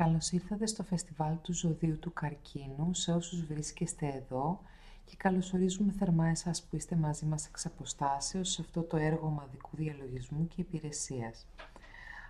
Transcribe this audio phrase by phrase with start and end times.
[0.00, 4.60] Καλώς ήρθατε στο φεστιβάλ του ζωδίου του καρκίνου σε όσους βρίσκεστε εδώ
[5.04, 9.76] και καλωσορίζουμε θερμά εσάς που είστε μαζί μας εξ αποστάσεως σε αυτό το έργο ομαδικού
[9.76, 11.46] διαλογισμού και υπηρεσίας.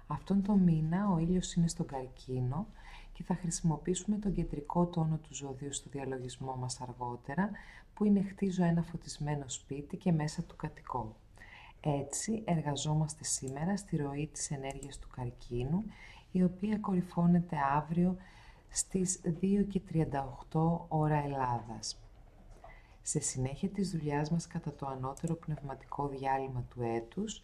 [0.07, 2.67] Αυτόν τον μήνα ο ήλιος είναι στον καρκίνο
[3.13, 7.51] και θα χρησιμοποιήσουμε τον κεντρικό τόνο του ζωδίου στο διαλογισμό μας αργότερα
[7.95, 11.17] που είναι χτίζω ένα φωτισμένο σπίτι και μέσα του κατοικό.
[11.81, 15.85] Έτσι εργαζόμαστε σήμερα στη ροή της ενέργειας του καρκίνου
[16.33, 18.17] η οποία κορυφώνεται αύριο
[18.69, 19.81] στις 2 και
[20.51, 22.01] 38 ώρα Ελλάδας.
[23.03, 27.43] Σε συνέχεια της δουλειάς μας κατά το ανώτερο πνευματικό διάλειμμα του έτους,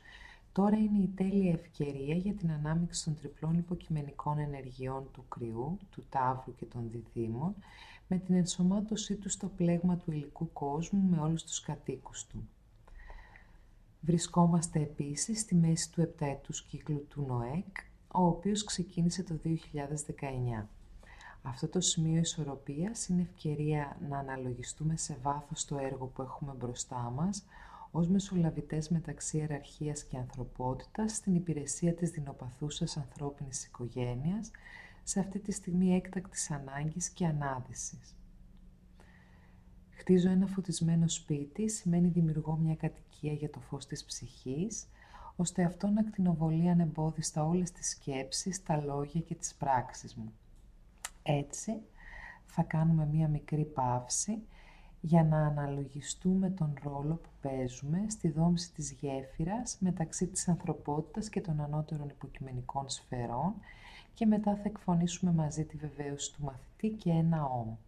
[0.53, 6.05] τώρα είναι η τέλεια ευκαιρία για την ανάμειξη των τριπλών υποκειμενικών ενεργειών του κρυού, του
[6.09, 7.55] τάβρου και των διδήμων,
[8.09, 12.49] με την ενσωμάτωσή του στο πλέγμα του υλικού κόσμου με όλους τους κατοίκους του.
[14.01, 17.77] Βρισκόμαστε επίσης στη μέση του επταετούς κύκλου του ΝΟΕΚ,
[18.09, 20.69] ο οποίος ξεκίνησε το 2019.
[21.43, 27.13] Αυτό το σημείο ισορροπίας είναι ευκαιρία να αναλογιστούμε σε βάθος το έργο που έχουμε μπροστά
[27.17, 27.45] μας,
[27.91, 34.51] ως μεσολαβητές μεταξύ ιεραρχίας και ανθρωπότητας στην υπηρεσία της δεινοπαθούσας ανθρώπινης οικογένειας,
[35.03, 38.17] σε αυτή τη στιγμή έκτακτης ανάγκης και ανάδυσης.
[39.91, 44.87] Χτίζω ένα φωτισμένο σπίτι σημαίνει δημιουργώ μια κατοικία για το φως της ψυχής,
[45.37, 50.33] ώστε αυτό να κτηνοβολεί ανεμπόδιστα όλες τις σκέψεις, τα λόγια και τις πράξεις μου.
[51.23, 51.81] Έτσι,
[52.47, 54.43] θα κάνουμε μία μικρή παύση
[55.01, 61.41] για να αναλογιστούμε τον ρόλο που παίζουμε στη δόμηση της γέφυρας μεταξύ της ανθρωπότητας και
[61.41, 63.55] των ανώτερων υποκειμενικών σφαιρών
[64.15, 67.79] και μετά θα εκφωνήσουμε μαζί τη βεβαίωση του μαθητή και ένα όμο.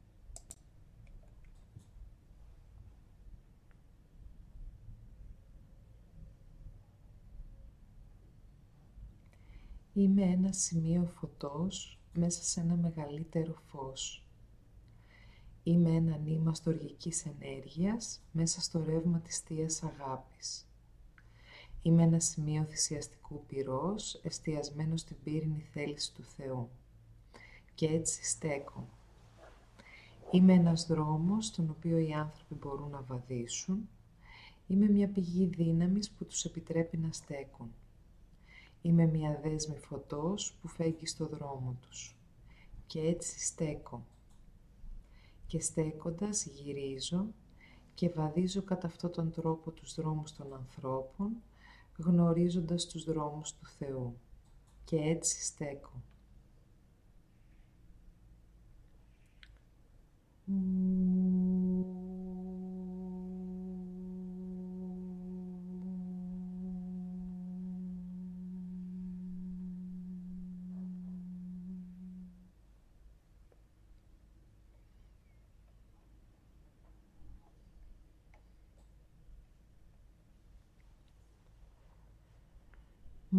[9.98, 14.24] Είμαι ένα σημείο φωτός μέσα σε ένα μεγαλύτερο φως.
[15.62, 20.66] Είμαι ένα νήμα στοργικής ενέργειας μέσα στο ρεύμα της Θείας Αγάπης.
[21.82, 26.68] Είμαι ένα σημείο θυσιαστικού πυρός εστιασμένο στην πύρινη θέληση του Θεού.
[27.74, 28.88] Και έτσι στέκω.
[30.30, 33.88] Είμαι ένας δρόμος στον οποίο οι άνθρωποι μπορούν να βαδίσουν.
[34.66, 37.72] Είμαι μια πηγή δύναμης που τους επιτρέπει να στέκουν.
[38.88, 42.16] Είμαι μια δέσμη φωτός που φέγγει στο δρόμο τους.
[42.86, 44.06] Και έτσι στέκω.
[45.46, 47.26] Και στέκοντας γυρίζω
[47.94, 51.30] και βαδίζω κατά αυτόν τον τρόπο τους δρόμους των ανθρώπων,
[51.96, 54.16] γνωρίζοντας τους δρόμους του Θεού.
[54.84, 56.02] Και έτσι στέκω.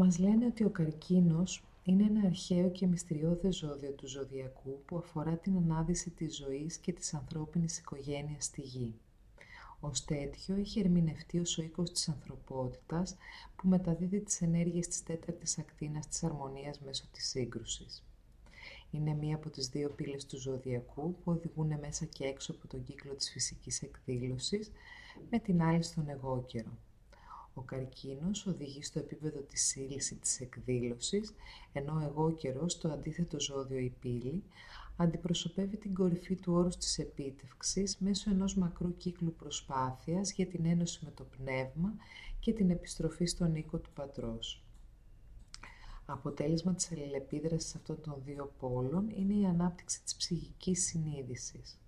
[0.01, 5.37] Μας λένε ότι ο καρκίνος είναι ένα αρχαίο και μυστηριώδες ζώδιο του ζωδιακού που αφορά
[5.37, 8.93] την ανάδυση της ζωής και της ανθρώπινης οικογένειας στη γη.
[9.79, 13.15] Ως τέτοιο έχει ερμηνευτεί ως ο οίκος της ανθρωπότητας
[13.55, 18.03] που μεταδίδει τις ενέργειες της τέταρτης ακτίνας της αρμονίας μέσω της σύγκρουσης.
[18.91, 22.83] Είναι μία από τις δύο πύλες του ζωδιακού που οδηγούν μέσα και έξω από τον
[22.83, 24.71] κύκλο της φυσικής εκδήλωσης
[25.29, 26.77] με την άλλη στον εγώ καιρό.
[27.53, 31.33] Ο καρκίνος οδηγεί στο επίπεδο της σύλληση της εκδήλωσης,
[31.73, 34.43] ενώ εγώ καιρός στο αντίθετο ζώδιο η πύλη
[35.01, 40.99] αντιπροσωπεύει την κορυφή του όρους της επίτευξης μέσω ενός μακρού κύκλου προσπάθειας για την ένωση
[41.05, 41.93] με το πνεύμα
[42.39, 44.63] και την επιστροφή στον οίκο του πατρός.
[46.05, 51.79] Αποτέλεσμα της αλληλεπίδρασης αυτών των δύο πόλων είναι η ανάπτυξη της ψυχικής συνείδησης.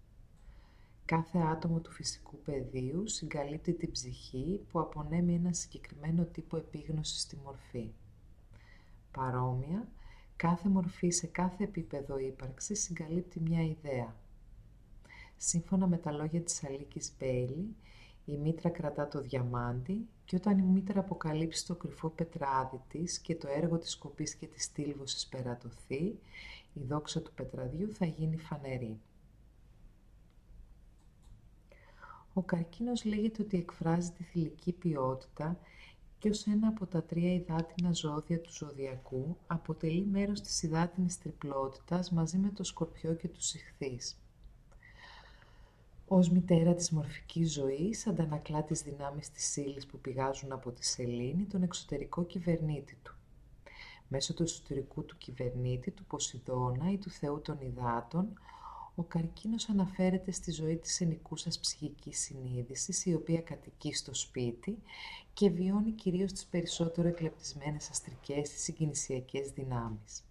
[1.11, 7.37] Κάθε άτομο του φυσικού πεδίου συγκαλύπτει την ψυχή που απονέμει ένα συγκεκριμένο τύπο επίγνωσης στη
[7.43, 7.91] μορφή.
[9.11, 9.87] Παρόμοια,
[10.35, 14.15] κάθε μορφή σε κάθε επίπεδο ύπαρξης συγκαλύπτει μια ιδέα.
[15.37, 17.75] Σύμφωνα με τα λόγια της Αλίκης Μπέιλι,
[18.25, 23.35] η μήτρα κρατά το διαμάντι και όταν η μήτρα αποκαλύψει το κρυφό πετράδι της και
[23.35, 26.19] το έργο της κοπής και της στήλβωσης περατωθεί,
[26.73, 28.99] η δόξα του πετραδιού θα γίνει φανερή.
[32.33, 35.59] Ο καρκίνος λέγεται ότι εκφράζει τη θηλυκή ποιότητα
[36.19, 42.11] και ως ένα από τα τρία υδάτινα ζώδια του ζωδιακού αποτελεί μέρος της υδάτινης τριπλότητας
[42.11, 44.19] μαζί με το σκορπιό και τους ηχθείς.
[46.07, 51.43] Ως μητέρα της μορφικής ζωής αντανακλά τις δυνάμεις της ύλης που πηγάζουν από τη σελήνη
[51.43, 53.15] τον εξωτερικό κυβερνήτη του.
[54.07, 58.39] Μέσω του εσωτερικού του κυβερνήτη, του Ποσειδώνα ή του Θεού των Ιδάτων,
[58.95, 64.77] ο καρκίνος αναφέρεται στη ζωή της ενικούσας ψυχικής συνείδησης, η οποία κατοικεί στο σπίτι
[65.33, 70.23] και βιώνει κυρίως τις περισσότερο εκλεπτισμένες αστρικές ή συγκινησιακές δυνάμεις.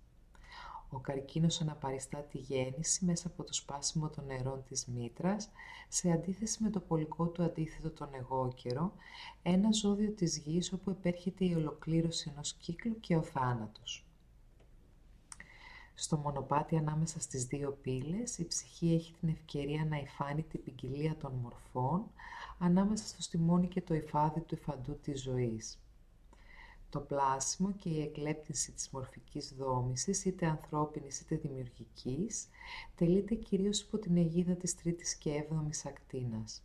[0.92, 5.50] Ο καρκίνος αναπαριστά τη γέννηση μέσα από το σπάσιμο των νερών της μήτρας,
[5.88, 8.92] σε αντίθεση με το πολικό του αντίθετο τον εγώκερο,
[9.42, 14.09] ένα ζώδιο της γης όπου επέρχεται η ολοκλήρωση ενός κύκλου και ο θάνατος.
[16.02, 21.16] Στο μονοπάτι ανάμεσα στις δύο πύλες, η ψυχή έχει την ευκαιρία να υφάνει την ποικιλία
[21.16, 22.10] των μορφών
[22.58, 25.78] ανάμεσα στο στιμόνι και το υφάδι του υφαντού της ζωής.
[26.90, 32.48] Το πλάσιμο και η εκλέπτυνση της μορφικής δόμησης, είτε ανθρώπινης είτε δημιουργικής,
[32.94, 36.62] τελείται κυρίως υπό την αιγίδα της τρίτης και έβδομης ακτίνας.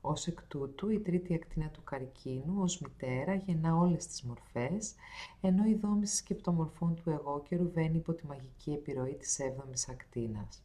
[0.00, 4.94] Ως εκ τούτου, η τρίτη ακτίνα του καρκίνου ως μητέρα γεννά όλες τις μορφές,
[5.40, 10.62] ενώ η δόμηση σκεπτομορφών του εγώκερου βαίνει υπό τη μαγική επιρροή της έβδομης ακτίνας.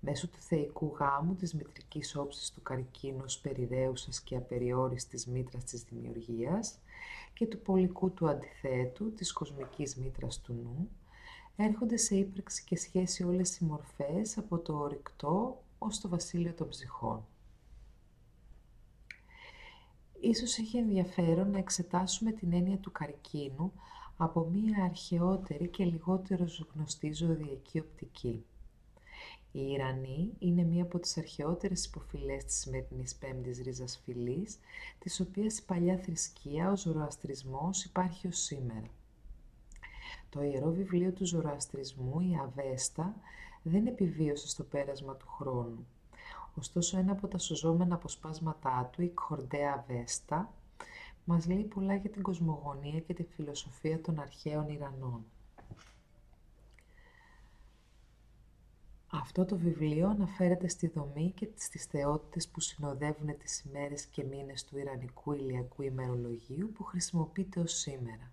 [0.00, 5.82] Μέσω του θεϊκού γάμου της μητρικής όψης του καρκίνου ως περιραίουσας και απεριόριστης μήτρας της
[5.82, 6.78] δημιουργίας
[7.32, 10.88] και του πολικού του αντιθέτου, της κοσμικής μήτρας του νου,
[11.56, 16.68] έρχονται σε ύπαρξη και σχέση όλες οι μορφές από το ορυκτό ως το βασίλειο των
[16.68, 17.24] ψυχών.
[20.20, 23.72] Ίσως έχει ενδιαφέρον να εξετάσουμε την έννοια του καρκίνου
[24.16, 28.44] από μία αρχαιότερη και λιγότερο γνωστή ζωδιακή οπτική.
[29.52, 34.58] Η Ιρανή είναι μία από τις αρχαιότερες υποφυλές της σημερινής πέμπτης ρίζας φυλής,
[34.98, 38.90] της οποίας η παλιά θρησκεία, ο ζωροαστρισμός, υπάρχει ως σήμερα.
[40.28, 43.14] Το ιερό βιβλίο του ζωροαστρισμού, η Αβέστα,
[43.62, 45.86] δεν επιβίωσε στο πέρασμα του χρόνου.
[46.54, 50.52] Ωστόσο, ένα από τα σωζόμενα αποσπάσματά του, η Κορντέα Βέστα,
[51.24, 55.24] μας λέει πολλά για την κοσμογονία και τη φιλοσοφία των αρχαίων Ιρανών.
[59.12, 64.64] Αυτό το βιβλίο αναφέρεται στη δομή και στις θεότητες που συνοδεύουν τις ημέρες και μήνες
[64.64, 68.32] του Ιρανικού ηλιακού ημερολογίου που χρησιμοποιείται ως σήμερα.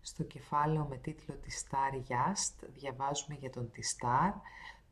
[0.00, 4.32] Στο κεφάλαιο με τίτλο «Τιστάρ Γιάστ» διαβάζουμε για τον Τιστάρ,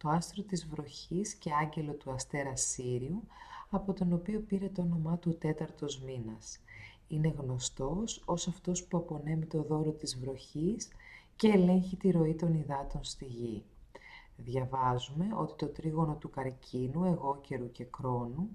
[0.03, 3.23] το άστρο της βροχής και άγγελο του αστέρα Σύριου,
[3.71, 6.61] από τον οποίο πήρε το όνομά του τέταρτος μήνας.
[7.09, 10.89] Είναι γνωστός ως αυτός που απονέμει το δώρο της βροχής
[11.37, 13.65] και ελέγχει τη ροή των υδάτων στη γη.
[14.37, 18.49] Διαβάζουμε ότι το τρίγωνο του καρκίνου, εγώκερου και κρόνου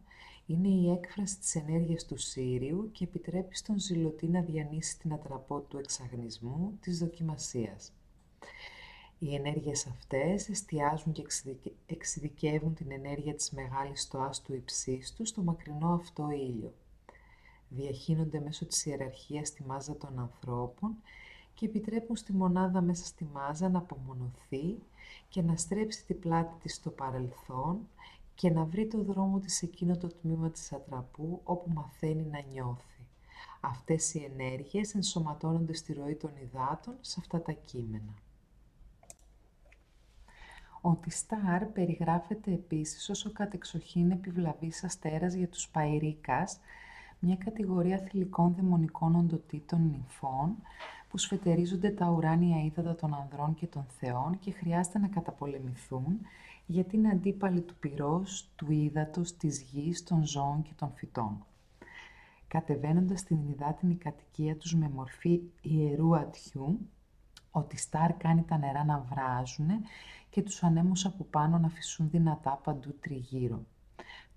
[0.45, 5.59] είναι η έκφραση της ενέργειας του Σύριου και επιτρέπει στον ζηλωτή να διανύσει την ατραπό
[5.59, 7.93] του εξαγνισμού της δοκιμασίας.
[9.25, 11.23] Οι ενέργειες αυτές εστιάζουν και
[11.85, 16.73] εξειδικεύουν την ενέργεια της μεγάλης στοάς του υψίστου στο μακρινό αυτό ήλιο.
[17.69, 20.95] Διαχύνονται μέσω της ιεραρχίας στη μάζα των ανθρώπων
[21.53, 24.77] και επιτρέπουν στη μονάδα μέσα στη μάζα να απομονωθεί
[25.29, 27.79] και να στρέψει την πλάτη της στο παρελθόν
[28.35, 32.41] και να βρει το δρόμο της σε εκείνο το τμήμα της ατραπού όπου μαθαίνει να
[32.51, 33.05] νιώθει.
[33.61, 38.23] Αυτές οι ενέργειες ενσωματώνονται στη ροή των υδάτων σε αυτά τα κείμενα.
[40.87, 46.59] Ο Τιστάρ περιγράφεται επίσης ως ο κατεξοχήν επιβλαβής αστέρας για τους Παϊρίκας,
[47.19, 50.55] μια κατηγορία θηλυκών δαιμονικών οντοτήτων νυμφών
[51.09, 56.19] που σφετερίζονται τα ουράνια ύδατα των ανδρών και των θεών και χρειάζεται να καταπολεμηθούν
[56.65, 61.45] γιατί είναι αντίπαλοι του πυρός, του ύδατος, της γης, των ζώων και των φυτών.
[62.47, 66.79] Κατεβαίνοντας στην υδάτινη κατοικία τους με μορφή ιερού ατιού,
[67.51, 69.69] ο Τιστάρ κάνει τα νερά να βράζουν
[70.35, 73.65] και τους ανέμους από πάνω να φυσούν δυνατά παντού τριγύρω.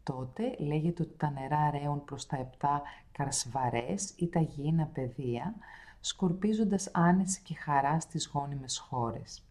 [0.03, 5.55] Τότε λέγεται ότι τα νερά ρέουν προς τα επτά καρσβαρές ή τα γήινα πεδία,
[6.01, 9.45] σκορπίζοντας άνεση και χαρά στις γόνιμες χώρες.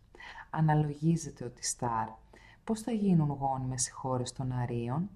[0.49, 2.07] Αναλογίζεται ότι Στάρ.
[2.63, 5.09] Πώς θα γίνουν γόνιμες οι χώρες των αρίων;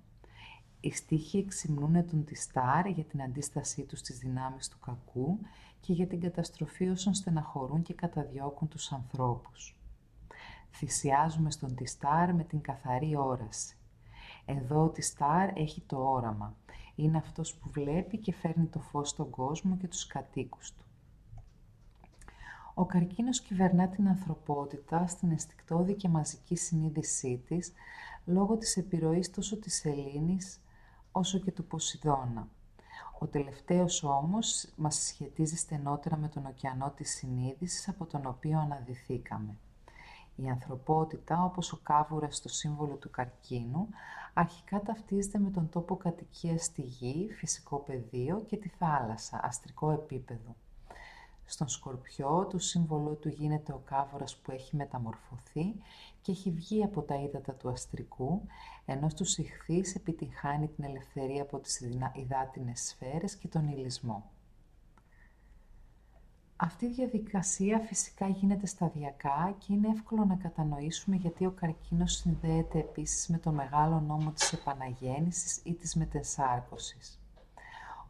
[0.79, 5.39] Οι στίχοι εξυμνούν τον Τιστάρ για την αντίστασή του στις δυνάμεις του κακού
[5.79, 9.75] και για την καταστροφή όσων στεναχωρούν και καταδιώκουν τους ανθρώπους.
[10.71, 13.75] Θυσιάζουμε στον Τιστάρ με την καθαρή όραση.
[14.45, 16.55] Εδώ ο Τιστάρ έχει το όραμα.
[16.95, 20.85] Είναι αυτός που βλέπει και φέρνει το φως στον κόσμο και τους κατοίκους του.
[22.73, 27.73] Ο καρκίνος κυβερνά την ανθρωπότητα στην αισθηκτόδη και μαζική συνείδησή της
[28.25, 30.61] λόγω της επιρροής τόσο της Ελλήνης
[31.11, 32.47] όσο και του Ποσειδώνα.
[33.19, 39.57] Ο τελευταίος όμως μας σχετίζει στενότερα με τον ωκεανό της συνείδησης από τον οποίο αναδυθήκαμε.
[40.43, 43.87] Η ανθρωπότητα, όπως ο κάβουρας στο σύμβολο του καρκίνου,
[44.33, 50.55] αρχικά ταυτίζεται με τον τόπο κατοικίας στη γη, φυσικό πεδίο και τη θάλασσα, αστρικό επίπεδο.
[51.45, 55.75] Στον Σκορπιό το σύμβολό του γίνεται ο κάβορας που έχει μεταμορφωθεί
[56.21, 58.41] και έχει βγει από τα ύδατα του αστρικού,
[58.85, 61.81] ενώ στους ηχθείς επιτυγχάνει την ελευθερία από τις
[62.13, 64.30] υδάτινες σφαίρες και τον ηλισμό.
[66.63, 72.79] Αυτή η διαδικασία φυσικά γίνεται σταδιακά και είναι εύκολο να κατανοήσουμε γιατί ο καρκίνος συνδέεται
[72.79, 77.19] επίσης με το μεγάλο νόμο της επαναγέννησης ή της μετεσάρκωσης.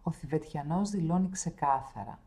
[0.04, 2.20] Ο Θηβετιανός δηλώνει ξεκάθαρα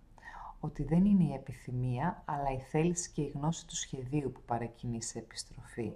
[0.60, 5.02] ότι δεν είναι η επιθυμία, αλλά η θέληση και η γνώση του σχεδίου που παρακινεί
[5.02, 5.92] σε επιστροφή.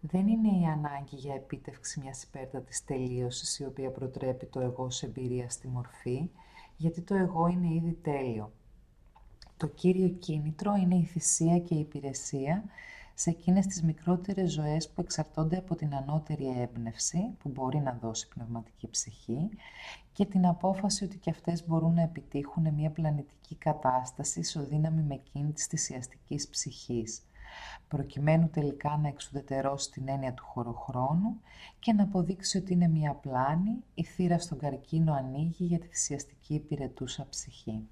[0.00, 5.06] Δεν είναι η ανάγκη για επίτευξη μιας υπέρτατης τελείωσης η οποία προτρέπει το εγώ σε
[5.06, 6.30] εμπειρία στη μορφή,
[6.76, 8.52] γιατί το εγώ είναι ήδη τέλειο
[9.62, 12.64] το κύριο κίνητρο είναι η θυσία και η υπηρεσία
[13.14, 18.28] σε εκείνες τις μικρότερες ζωές που εξαρτώνται από την ανώτερη έμπνευση που μπορεί να δώσει
[18.28, 19.48] πνευματική ψυχή
[20.12, 25.52] και την απόφαση ότι και αυτές μπορούν να επιτύχουν μια πλανητική κατάσταση ισοδύναμη με εκείνη
[25.52, 27.22] της θυσιαστικής ψυχής
[27.88, 31.40] προκειμένου τελικά να εξουδετερώσει την έννοια του χωροχρόνου
[31.78, 36.54] και να αποδείξει ότι είναι μια πλάνη, η θύρα στον καρκίνο ανοίγει για τη θυσιαστική
[36.54, 37.88] υπηρετούσα ψυχή.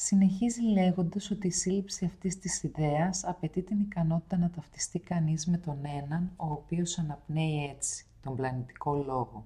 [0.00, 5.58] Συνεχίζει λέγοντας ότι η σύλληψη αυτής της ιδέας απαιτεί την ικανότητα να ταυτιστεί κανείς με
[5.58, 9.44] τον έναν, ο οποίος αναπνέει έτσι, τον πλανητικό λόγο.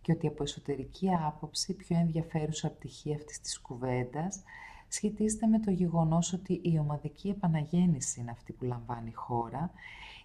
[0.00, 4.42] Και ότι από εσωτερική άποψη, πιο ενδιαφέρουσα πτυχή αυτής της κουβέντας,
[4.88, 9.70] σχετίζεται με το γεγονός ότι η ομαδική επαναγέννηση είναι αυτή που λαμβάνει η χώρα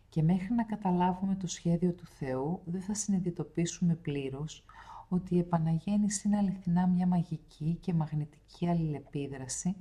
[0.10, 4.63] και μέχρι να καταλάβουμε το σχέδιο του Θεού δεν θα συνειδητοποιήσουμε πλήρως
[5.10, 9.76] ότι η επαναγέννηση είναι αληθινά μια μαγική και μαγνητική αλληλεπίδραση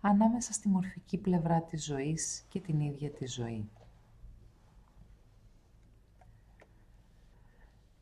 [0.00, 3.68] ανάμεσα στη μορφική πλευρά της ζωής και την ίδια τη ζωή.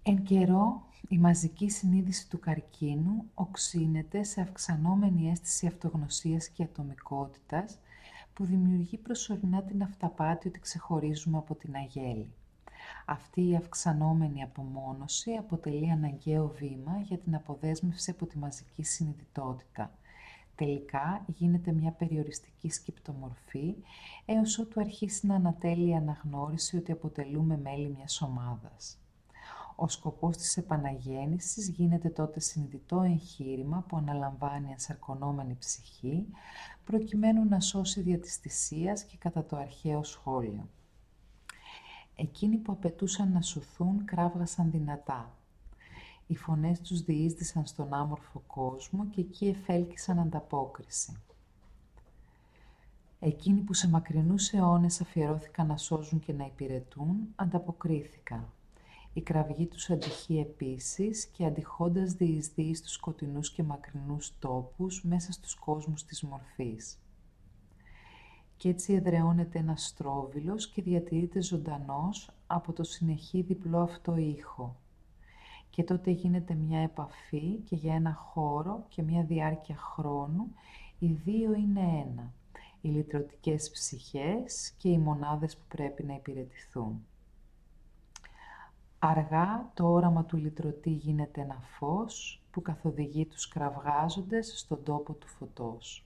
[0.02, 7.78] Εν καιρό, η μαζική συνείδηση του καρκίνου οξύνεται σε αυξανόμενη αίσθηση αυτογνωσίας και ατομικότητας
[8.35, 12.33] που δημιουργεί προσωρινά την αυταπάτη ότι ξεχωρίζουμε από την αγέλη.
[13.06, 19.90] Αυτή η αυξανόμενη απομόνωση αποτελεί αναγκαίο βήμα για την αποδέσμευση από τη μαζική συνειδητότητα.
[20.54, 23.74] Τελικά γίνεται μια περιοριστική σκεπτομορφή
[24.24, 28.98] έως ότου αρχίσει να ανατέλει η αναγνώριση ότι αποτελούμε μέλη μιας ομάδας.
[29.76, 36.26] Ο σκοπός της επαναγέννησης γίνεται τότε συνειδητό εγχείρημα που αναλαμβάνει ενσαρκωνόμενη ψυχή
[36.84, 38.68] προκειμένου να σώσει δια της
[39.06, 40.68] και κατά το αρχαίο σχόλιο.
[42.16, 45.35] Εκείνοι που απαιτούσαν να σωθούν κράβγασαν δυνατά.
[46.26, 51.16] Οι φωνές τους διείσδησαν στον άμορφο κόσμο και εκεί εφέλκυσαν ανταπόκριση.
[53.21, 58.49] Εκείνοι που σε μακρινούς αιώνες αφιερώθηκαν να σώζουν και να υπηρετούν, ανταποκρίθηκαν.
[59.12, 65.54] Η κραυγή τους αντυχεί επίσης και αντιχώντας διεισδύει στους σκοτεινούς και μακρινούς τόπους μέσα στους
[65.54, 66.99] κόσμους της μορφής
[68.64, 74.76] και έτσι εδραιώνεται ένας στρόβιλος και διατηρείται ζωντανός από το συνεχή διπλό αυτό ήχο.
[75.71, 80.54] Και τότε γίνεται μια επαφή και για ένα χώρο και μια διάρκεια χρόνου
[80.99, 82.33] οι δύο είναι ένα.
[82.80, 87.06] Οι λυτρωτικές ψυχές και οι μονάδες που πρέπει να υπηρετηθούν.
[88.99, 95.28] Αργά το όραμα του λυτρωτή γίνεται ένα φως που καθοδηγεί τους κραυγάζοντες στον τόπο του
[95.28, 96.03] φωτός.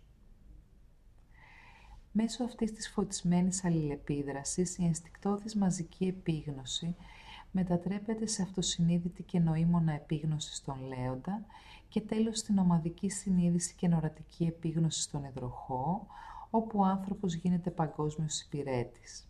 [2.21, 6.97] Μέσω αυτής της φωτισμένης αλληλεπίδρασης, η ενστικτόδης μαζική επίγνωση
[7.51, 11.45] μετατρέπεται σε αυτοσυνείδητη και νοήμονα επίγνωση στον λέοντα
[11.89, 16.07] και τέλος στην ομαδική συνείδηση και νορατική επίγνωση στον υδροχό,
[16.51, 19.29] όπου ο άνθρωπος γίνεται παγκόσμιος υπηρέτης.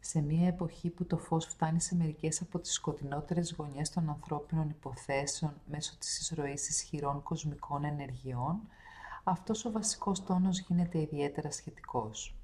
[0.00, 4.68] Σε μια εποχή που το φως φτάνει σε μερικές από τις σκοτεινότερες γωνιές των ανθρώπινων
[4.68, 8.60] υποθέσεων μέσω της εισρωής ισχυρών κοσμικών ενεργειών,
[9.24, 12.34] αυτός ο βασικός τόνος γίνεται ιδιαίτερα σχετικός.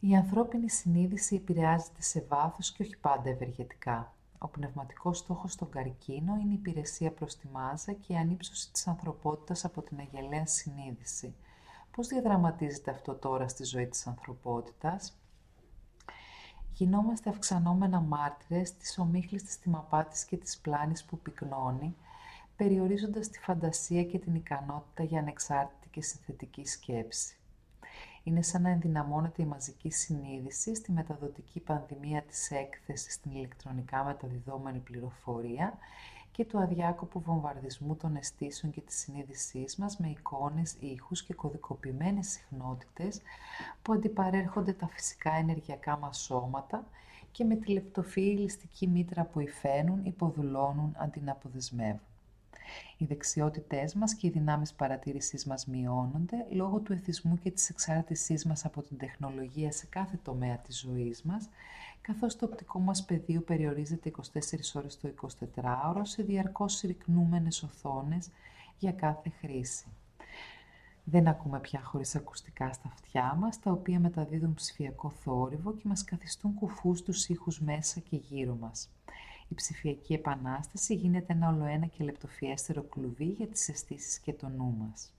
[0.00, 4.12] Η ανθρώπινη συνείδηση επηρεάζεται σε βάθος και όχι πάντα ευεργετικά.
[4.38, 8.86] Ο πνευματικός στόχος στον καρκίνο είναι η υπηρεσία προς τη μάζα και η ανύψωση της
[8.86, 11.34] ανθρωπότητας από την αγελαία συνείδηση.
[11.90, 15.18] Πώς διαδραματίζεται αυτό τώρα στη ζωή της ανθρωπότητας;
[16.76, 21.96] Γινόμαστε αυξανόμενα μάρτυρες της ομίχλης της θυμαπάτης και της πλάνης που πυκνώνει,
[22.56, 27.36] περιορίζοντας τη φαντασία και την ικανότητα για ανεξάρτητη και συνθετική σκέψη.
[28.22, 34.78] Είναι σαν να ενδυναμώνεται η μαζική συνείδηση στη μεταδοτική πανδημία της έκθεσης στην ηλεκτρονικά μεταδιδόμενη
[34.78, 35.78] πληροφορία
[36.30, 42.26] και του αδιάκοπου βομβαρδισμού των αισθήσεων και της συνείδησής μας με εικόνες, ήχους και κωδικοποιημένες
[42.26, 43.20] συχνότητες
[43.82, 46.86] που αντιπαρέρχονται τα φυσικά ενεργειακά μας σώματα
[47.32, 52.13] και με τη λεπτοφυή ληστική μήτρα που υφαίνουν, υποδουλώνουν αντί να αποδεσμεύουν.
[52.98, 58.44] Οι δεξιότητές μας και οι δυνάμεις παρατήρησής μας μειώνονται λόγω του εθισμού και της εξάρτησής
[58.44, 61.48] μας από την τεχνολογία σε κάθε τομέα της ζωής μας,
[62.00, 68.30] καθώς το οπτικό μας πεδίο περιορίζεται 24 ώρες το 24ωρο σε διαρκώς συρρυκνούμενες οθόνες
[68.78, 69.86] για κάθε χρήση.
[71.04, 76.04] Δεν ακούμε πια χωρίς ακουστικά στα αυτιά μας, τα οποία μεταδίδουν ψηφιακό θόρυβο και μας
[76.04, 78.90] καθιστούν κουφούς τους ήχους μέσα και γύρω μας.
[79.54, 84.76] Η ψηφιακή επανάσταση γίνεται ένα ολοένα και λεπτοφιέστερο κλουβί για τις αισθήσεις και το νου
[84.78, 85.12] μας.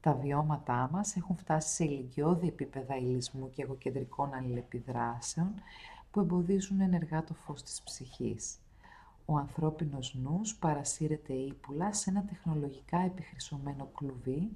[0.00, 5.54] Τα βιώματά μας έχουν φτάσει σε ηλικιώδη επίπεδα ηλισμού και εγωκεντρικών αλληλεπιδράσεων
[6.10, 8.58] που εμποδίζουν ενεργά το φως της ψυχής.
[9.24, 14.48] Ο ανθρώπινος νους παρασύρεται ύπουλα σε ένα τεχνολογικά επιχρυσωμένο κλουβί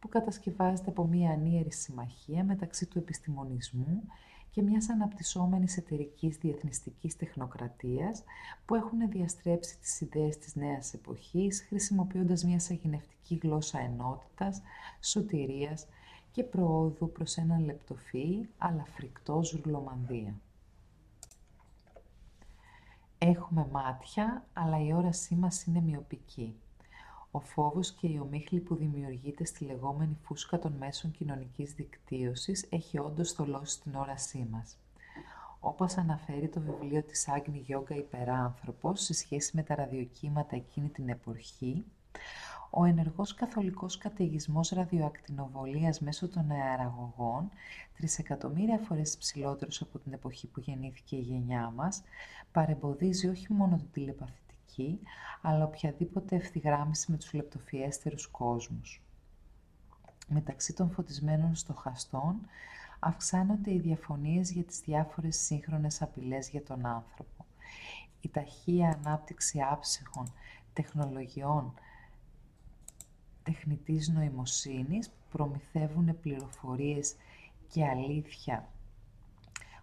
[0.00, 4.02] που κατασκευάζεται από μία ανίερη συμμαχία μεταξύ του επιστημονισμού
[4.50, 8.24] και μιας αναπτυσσόμενης εταιρικής διεθνιστικής τεχνοκρατίας
[8.64, 14.62] που έχουν διαστρέψει τις ιδέες της νέας εποχής χρησιμοποιώντας μια σαγηνευτική γλώσσα ενότητας,
[15.00, 15.86] σωτηρίας
[16.32, 20.34] και προόδου προς έναν λεπτοφυή αλλά φρικτός ζουρλομανδία.
[23.18, 26.54] Έχουμε μάτια, αλλά η όρασή μας είναι μειοπική.
[27.30, 32.98] Ο φόβος και η ομίχλη που δημιουργείται στη λεγόμενη φούσκα των μέσων κοινωνικής δικτύωσης έχει
[32.98, 34.78] όντως θολώσει την όρασή μας.
[35.60, 41.08] Όπως αναφέρει το βιβλίο της Άγνη Γιόγκα Υπεράνθρωπος σε σχέση με τα ραδιοκύματα εκείνη την
[41.08, 41.84] εποχή,
[42.70, 47.50] ο ενεργός καθολικός καταιγισμός ραδιοακτινοβολίας μέσω των αεραγωγών,
[47.96, 52.02] τρισεκατομμύρια φορές ψηλότερος από την εποχή που γεννήθηκε η γενιά μας,
[52.52, 53.86] παρεμποδίζει όχι μόνο την
[54.70, 54.98] τηλεπαθητική,
[55.42, 59.02] αλλά οποιαδήποτε ευθυγράμμιση με τους λεπτοφιέστερους κόσμους.
[60.28, 62.36] Μεταξύ των φωτισμένων στοχαστών
[62.98, 67.44] αυξάνονται οι διαφωνίες για τις διάφορες σύγχρονες απειλές για τον άνθρωπο.
[68.20, 70.32] Η ταχεία ανάπτυξη άψυχων
[70.72, 71.74] τεχνολογιών
[73.42, 77.14] τεχνητής νοημοσύνης που προμηθεύουν πληροφορίες
[77.68, 78.68] και αλήθεια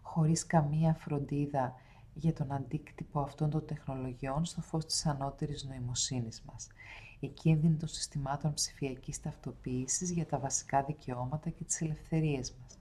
[0.01, 1.75] χωρίς καμία φροντίδα
[2.19, 6.67] για τον αντίκτυπο αυτών των τεχνολογιών στο φως της ανώτερης νοημοσύνης μας.
[7.19, 12.77] Η κίνδυνη των συστημάτων ψηφιακής ταυτοποίησης για τα βασικά δικαιώματα και τις ελευθερίες μας.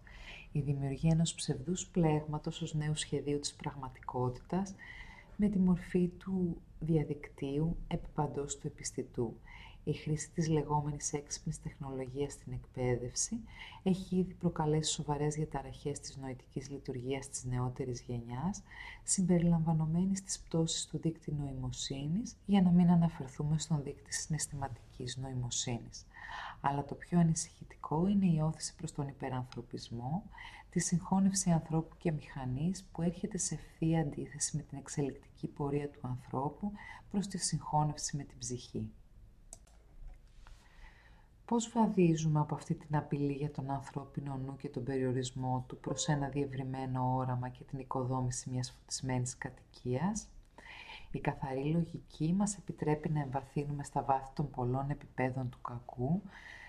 [0.53, 4.75] Η δημιουργία ενός ψευδούς πλέγματος ως νέου σχεδίου της πραγματικότητας
[5.37, 9.37] με τη μορφή του διαδικτύου επί παντός του επιστητού
[9.89, 13.41] η χρήση της λεγόμενης έξυπνης τεχνολογίας στην εκπαίδευση
[13.83, 18.63] έχει ήδη προκαλέσει σοβαρές διαταραχές της νοητικής λειτουργίας της νεότερης γενιάς,
[19.03, 26.07] συμπεριλαμβανομένης της πτώσης του δίκτυου νοημοσύνης, για να μην αναφερθούμε στον δίκτυο συναισθηματικής νοημοσύνης.
[26.61, 30.23] Αλλά το πιο ανησυχητικό είναι η όθηση προς τον υπερανθρωπισμό,
[30.71, 36.01] τη συγχώνευση ανθρώπου και μηχανής που έρχεται σε ευθεία αντίθεση με την εξελικτική πορεία του
[36.03, 36.73] ανθρώπου
[37.11, 38.91] προς τη συγχώνευση με την ψυχή.
[41.47, 46.09] Πώς βαδίζουμε από αυτή την απειλή για τον ανθρώπινο νου και τον περιορισμό του προς
[46.09, 50.29] ένα διευρυμένο όραμα και την οικοδόμηση μιας φωτισμένης κατοικίας;
[51.11, 56.23] Η καθαρή λογική μας επιτρέπει να εμβαθύνουμε στα βάθη των πολλών επιπέδων του κακού,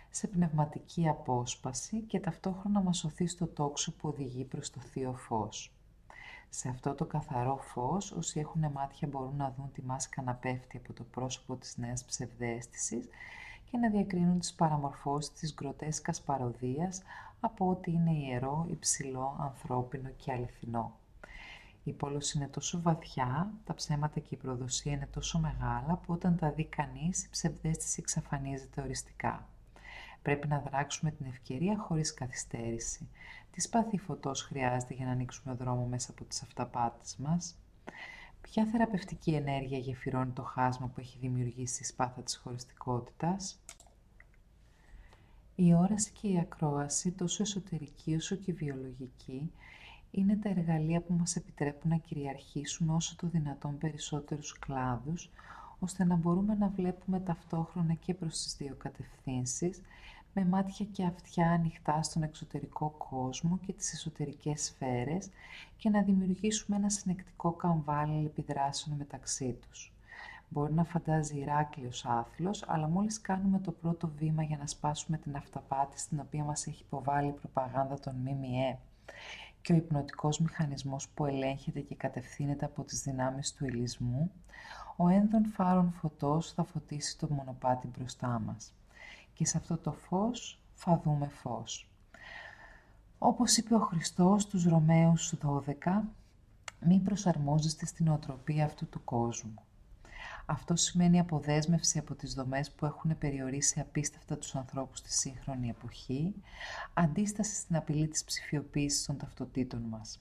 [0.10, 5.72] σε πνευματική απόσπαση και ταυτόχρονα μας σωθεί στο τόξο που οδηγεί προς το θείο φως.
[6.50, 10.78] Σε αυτό το καθαρό φως, όσοι έχουν μάτια μπορούν να δουν τη μάσκα να πέφτει
[10.78, 13.08] από το πρόσωπο της νέας ψευδέστησης
[13.72, 17.02] και να διακρίνουν τις παραμορφώσεις της γκροτέσκας παροδίας
[17.40, 20.96] από ό,τι είναι ιερό, υψηλό, ανθρώπινο και αληθινό.
[21.84, 26.38] Η πόλωση είναι τόσο βαθιά, τα ψέματα και η προδοσία είναι τόσο μεγάλα που όταν
[26.38, 29.48] τα δει κανείς η ψευδέστηση εξαφανίζεται οριστικά.
[30.22, 33.08] Πρέπει να δράξουμε την ευκαιρία χωρίς καθυστέρηση.
[33.52, 37.56] Τι σπάθη φωτός χρειάζεται για να ανοίξουμε δρόμο μέσα από τις αυταπάτες μας;
[38.52, 43.60] Ποια θεραπευτική ενέργεια γεφυρώνει το χάσμα που έχει δημιουργήσει η σπάθα της χωριστικότητας;
[45.56, 49.52] Η όραση και η ακρόαση, τόσο εσωτερική όσο και βιολογική,
[50.12, 55.30] είναι τα εργαλεία που μας επιτρέπουν να κυριαρχήσουμε όσο το δυνατόν περισσότερους κλάδους,
[55.80, 59.82] ώστε να μπορούμε να βλέπουμε ταυτόχρονα και προς τις δύο κατευθύνσεις,
[60.40, 65.30] με μάτια και αυτιά ανοιχτά στον εξωτερικό κόσμο και τις εσωτερικές σφαίρες
[65.78, 69.94] και να δημιουργήσουμε ένα συνεκτικό καμβάλι επιδράσεων μεταξύ τους.
[70.50, 75.36] Μπορεί να φαντάζει Ηράκλειος άθλος, αλλά μόλις κάνουμε το πρώτο βήμα για να σπάσουμε την
[75.36, 78.78] αυταπάτη στην οποία μας έχει υποβάλει η προπαγάνδα των ΜΜΕ
[79.62, 84.32] και ο υπνοτικός μηχανισμός που ελέγχεται και κατευθύνεται από τις δυνάμεις του ηλισμού,
[84.96, 88.72] ο ένδον φάρων φωτός θα φωτίσει το μονοπάτι μπροστά μας
[89.38, 91.90] και σε αυτό το φως θα δούμε φως.
[93.18, 96.04] Όπως είπε ο Χριστός στους Ρωμαίους 12,
[96.80, 99.54] μην προσαρμόζεστε στην οτροπία αυτού του κόσμου.
[100.46, 106.34] Αυτό σημαίνει αποδέσμευση από τις δομές που έχουν περιορίσει απίστευτα τους ανθρώπους στη σύγχρονη εποχή,
[106.94, 110.20] αντίσταση στην απειλή της ψηφιοποίησης των ταυτοτήτων μας.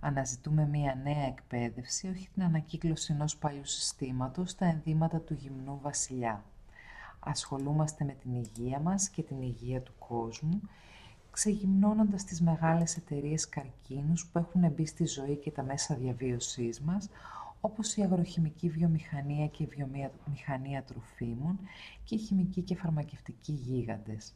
[0.00, 6.44] Αναζητούμε μία νέα εκπαίδευση, όχι την ανακύκλωση ενός παλιού συστήματος στα ενδύματα του γυμνού βασιλιά.
[7.24, 10.60] Ασχολούμαστε με την υγεία μας και την υγεία του κόσμου,
[11.30, 17.08] ξεγυμνώνοντας τις μεγάλες εταιρείες καρκίνους που έχουν μπει στη ζωή και τα μέσα διαβίωσής μας,
[17.64, 21.58] όπως η αγροχημική βιομηχανία και η βιομηχανία τροφίμων
[22.04, 24.34] και οι χημικοί και φαρμακευτικοί γίγαντες.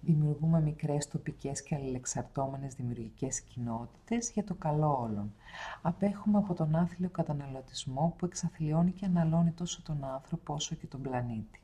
[0.00, 5.34] Δημιουργούμε μικρές τοπικές και αλληλεξαρτώμενες δημιουργικές κοινότητες για το καλό όλων.
[5.82, 11.02] Απέχουμε από τον άθλιο καταναλωτισμό που εξαθλιώνει και αναλώνει τόσο τον άνθρωπο όσο και τον
[11.02, 11.62] πλανήτη.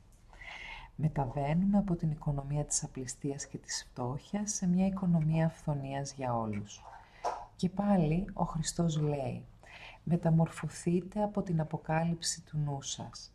[0.95, 6.83] Μεταβαίνουμε από την οικονομία της απληστίας και της φτώχειας σε μια οικονομία αυθονίας για όλους.
[7.55, 9.43] Και πάλι ο Χριστός λέει
[10.03, 13.31] μεταμορφωθείτε από την αποκάλυψη του νου σας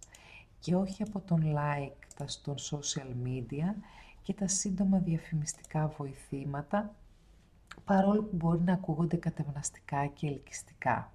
[0.58, 3.74] και όχι από τον like τα στον social media
[4.22, 6.94] και τα σύντομα διαφημιστικά βοηθήματα
[7.84, 11.12] παρόλο που μπορεί να ακούγονται κατευναστικά και ελκυστικά.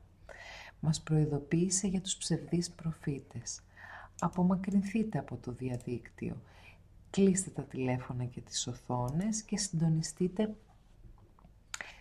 [0.79, 3.61] Μας προειδοποίησε για τους ψευδείς προφήτες.
[4.19, 6.41] Απομακρυνθείτε από το διαδίκτυο.
[7.09, 10.55] Κλείστε τα τηλέφωνα και τις οθόνες και συντονιστείτε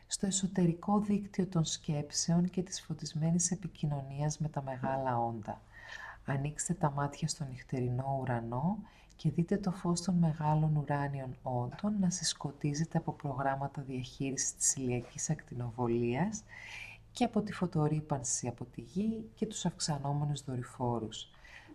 [0.06, 5.60] στο εσωτερικό δίκτυο των σκέψεων και της φωτισμένης επικοινωνίας με τα μεγάλα όντα.
[6.24, 8.78] Ανοίξτε τα μάτια στο νυχτερινό ουρανό
[9.16, 15.30] και δείτε το φως των μεγάλων ουράνιων όντων να συσκοτίζεται από προγράμματα διαχείρισης της ηλιακής
[15.30, 16.42] ακτινοβολίας
[17.12, 21.30] και από τη φωτορύπανση από τη γη και τους αυξανόμενους δορυφόρους.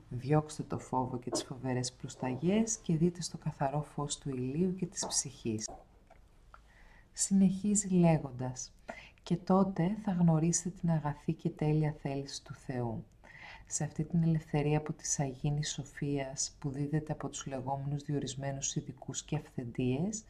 [0.09, 4.85] Διώξτε το φόβο και τις φοβερές προσταγές και δείτε στο καθαρό φως του ηλίου και
[4.85, 5.69] της ψυχής
[7.19, 8.71] συνεχίζει λέγοντας
[9.23, 13.05] «Και τότε θα γνωρίσετε την αγαθή και τέλεια θέληση του Θεού».
[13.67, 19.23] Σε αυτή την ελευθερία από της σαγίνη σοφίας που δίδεται από τους λεγόμενους διορισμένους ειδικούς
[19.23, 20.23] και αυθεντίες,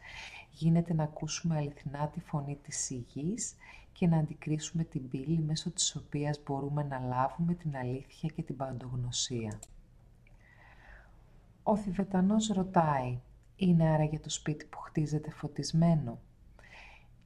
[0.51, 3.55] γίνεται να ακούσουμε αληθινά τη φωνή της υγιής
[3.91, 8.55] και να αντικρίσουμε την πύλη μέσω της οποίας μπορούμε να λάβουμε την αλήθεια και την
[8.55, 9.59] παντογνωσία.
[11.63, 13.19] Ο Θηβετανός ρωτάει,
[13.55, 16.19] είναι άραγε το σπίτι που χτίζεται φωτισμένο;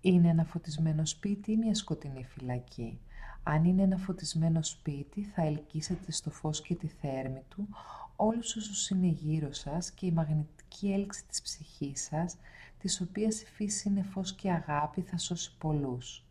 [0.01, 2.99] Είναι ένα φωτισμένο σπίτι ή μια σκοτεινή φυλακή;
[3.43, 7.67] Αν είναι ένα φωτισμένο σπίτι, θα ελκύσετε στο φως και τη θέρμη του
[8.15, 12.37] όλους όσους είναι γύρω σας και η μαγνητική έλξη της ψυχής σας,
[12.79, 16.22] της οποίας η φύση είναι φως και αγάπη, θα σώσει πολλούς.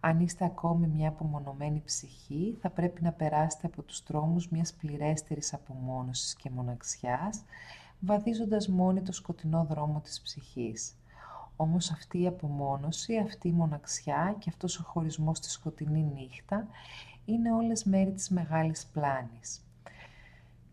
[0.00, 5.54] Αν είστε ακόμη μια απομονωμένη ψυχή, θα πρέπει να περάσετε από τους τρόμους μιας πληρέστερης
[5.54, 7.42] απομόνωσης και μοναξιάς,
[8.00, 10.94] βαδίζοντας μόνοι το σκοτεινό δρόμο της ψυχής.
[11.56, 16.66] Όμως αυτή η απομόνωση, αυτή η μοναξιά και αυτός ο χωρισμός στη σκοτεινή νύχτα
[17.24, 19.60] είναι όλες μέρη της μεγάλης πλάνης.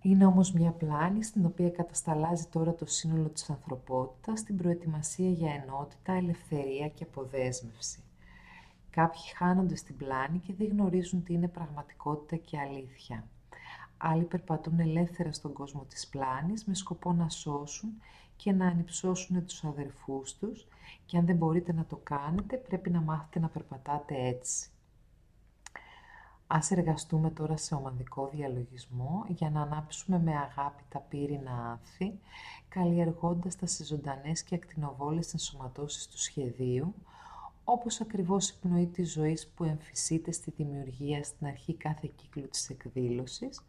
[0.02, 5.52] Είναι όμως μια πλάνη στην οποία κατασταλάζει τώρα το σύνολο της ανθρωπότητας στην προετοιμασία για
[5.52, 8.04] ενότητα, ελευθερία και αποδέσμευση.
[9.00, 13.24] Κάποιοι χάνονται στην πλάνη και δεν γνωρίζουν τι είναι πραγματικότητα και αλήθεια.
[13.98, 17.90] Άλλοι περπατούν ελεύθερα στον κόσμο της πλάνης με σκοπό να σώσουν
[18.36, 20.68] και να ανυψώσουν τους αδερφούς τους
[21.06, 24.70] και αν δεν μπορείτε να το κάνετε πρέπει να μάθετε να περπατάτε έτσι.
[26.48, 32.20] Ας εργαστούμε τώρα σε ομαδικό διαλογισμό για να ανάψουμε με αγάπη τα πύρινα άνθη,
[32.70, 36.94] καλλιεργώντας τα σε ζωντανές και ακτινοβόλες ενσωματώσεις του σχεδίου,
[37.72, 42.70] όπως ακριβώς η πνοή της ζωής που εμφυσείται στη δημιουργία στην αρχή κάθε κύκλου της
[42.70, 43.62] εκδήλωσης,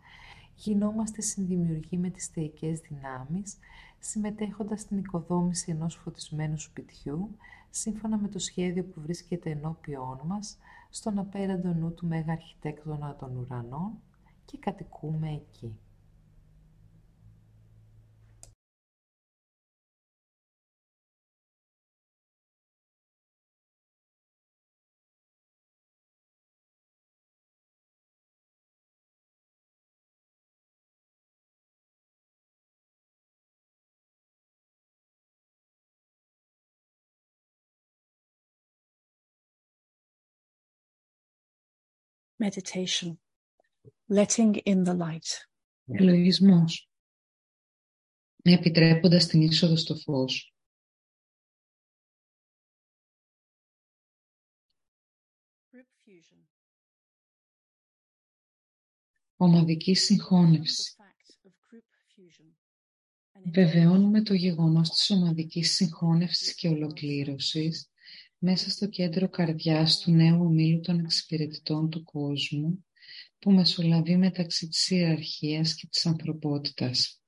[0.56, 3.58] γινόμαστε συνδημιουργοί με τις θεϊκές δυνάμεις,
[3.98, 7.36] συμμετέχοντας στην οικοδόμηση ενός φωτισμένου σπιτιού,
[7.70, 10.58] σύμφωνα με το σχέδιο που βρίσκεται ενώπιόν μας,
[10.90, 13.92] στον απέραντο νου του Μέγα Αρχιτέκτονα των Ουρανών
[14.44, 15.78] και κατοικούμε εκεί.
[42.40, 43.18] Meditation,
[44.08, 45.46] letting in the light.
[45.84, 46.90] Ελογισμός.
[48.42, 50.54] Επιτρέποντας την είσοδο στο φως.
[59.36, 60.94] Ομαδική συγχώνευση.
[63.52, 67.89] Βεβαιώνουμε το γεγονός της ομαδικής συγχώνευσης και ολοκλήρωσης
[68.42, 72.84] μέσα στο κέντρο καρδιάς του νέου ομίλου των εξυπηρετητών του κόσμου,
[73.38, 77.19] που μεσολαβεί μεταξύ της ιεραρχίας και της ανθρωπότητας.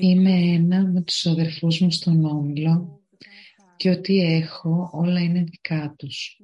[0.00, 3.00] Είμαι ένα με τους αδερφούς μου στον Όμιλο
[3.76, 6.40] και ό,τι έχω όλα είναι δικά τους.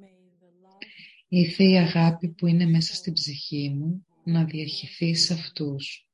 [1.29, 6.09] Ήθε η αγάπη που είναι μέσα στην ψυχή μου να διαχυθεί σε αυτούς.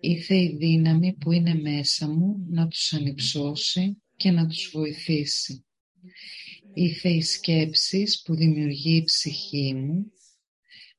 [0.00, 5.64] Ήθε η δύναμη που είναι μέσα μου να τους ανυψώσει και να τους βοηθήσει.
[6.74, 10.12] Ήθε οι σκέψεις που δημιουργεί η ψυχή μου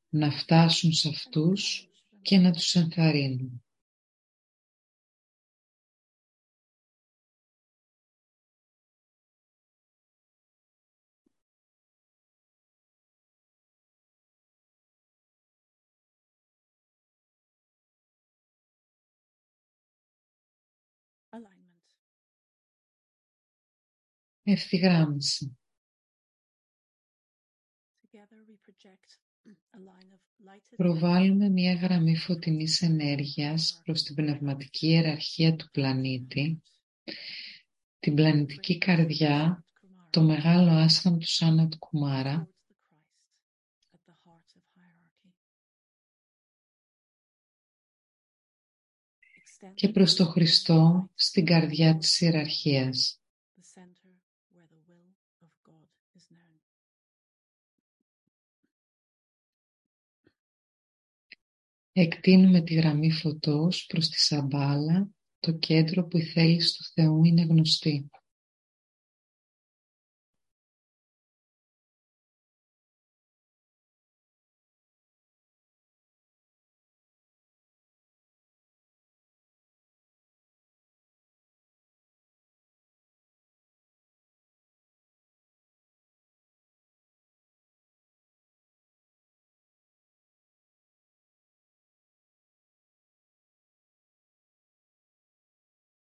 [0.10, 1.88] να φτάσουν σε αυτούς
[2.24, 3.64] και να τους ενθαρρύνουν.
[24.44, 25.58] Ευθυγράμμιση.
[30.76, 36.62] Προβάλλουμε μια γραμμή φωτεινής ενέργειας προς την πνευματική ιεραρχία του πλανήτη,
[38.00, 39.66] την πλανητική καρδιά,
[40.10, 42.48] το μεγάλο άστραμ του Σάνατ Κουμάρα,
[49.74, 53.23] και προς το Χριστό στην καρδιά της ιεραρχίας.
[61.96, 67.42] Εκτείνουμε τη γραμμή φωτός προς τη Σαμπάλα, το κέντρο που η θέληση του Θεού είναι
[67.42, 68.10] γνωστή.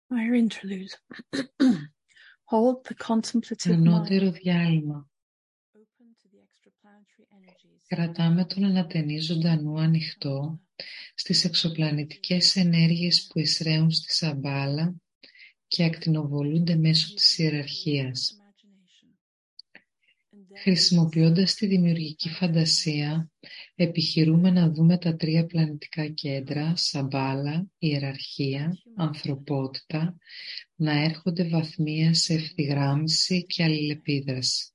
[0.10, 0.94] Fire interlude.
[2.52, 5.10] Hold the contemplative Ανώτερο διάλειμμα.
[7.88, 10.60] Κρατάμε τον ανατενίζοντα νου ανοιχτό
[11.16, 14.96] στις εξωπλανητικές ενέργειες που εισραίουν στη Σαμπάλα
[15.68, 18.39] και ακτινοβολούνται μέσω της ιεραρχίας.
[20.62, 23.30] Χρησιμοποιώντας τη δημιουργική φαντασία,
[23.76, 30.18] επιχειρούμε να δούμε τα τρία πλανητικά κέντρα, Σαμπάλα, Ιεραρχία, Ανθρωπότητα,
[30.76, 34.74] να έρχονται βαθμία σε ευθυγράμμιση και αλληλεπίδραση.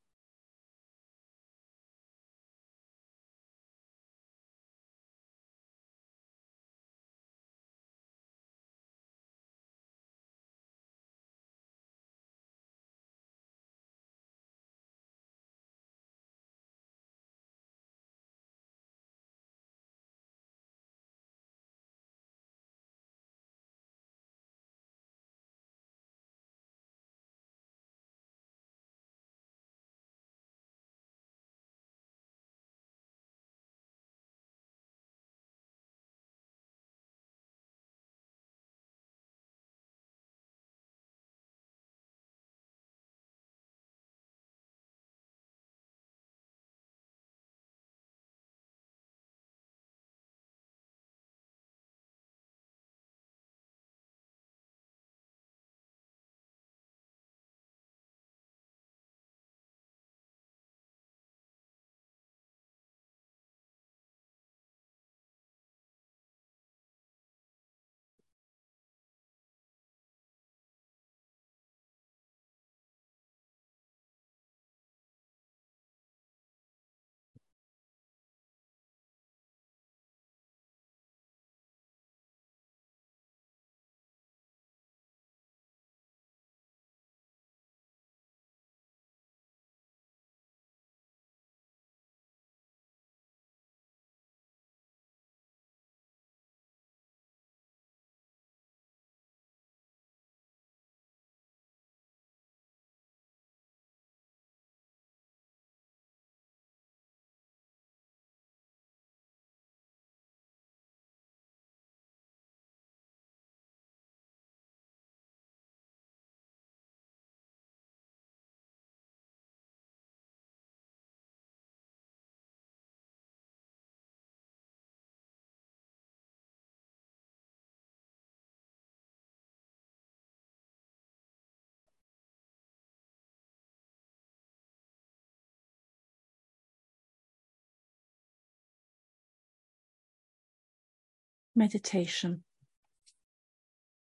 [141.58, 142.38] Meditation.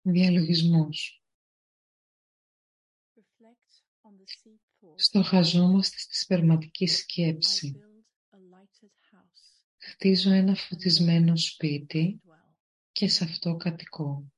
[0.02, 1.22] Διαλογισμός.
[3.16, 4.94] Reflect on the seed thought.
[4.96, 7.76] Στοχαζόμαστε στη σπερματική I σκέψη.
[7.76, 9.62] build a lighted house.
[9.78, 12.54] Χτίζω ένα φωτισμένο σπίτι Dwell.
[12.92, 14.32] και σε αυτό κατοικώ.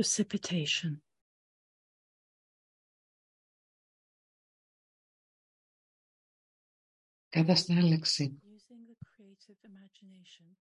[0.00, 1.02] Precipitation.
[7.28, 8.38] Καταστάλαξη.
[8.42, 10.56] Using the creative imagination,